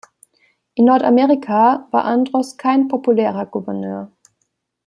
[0.73, 4.11] In Nordamerika war Andros kein populärer Gouverneur.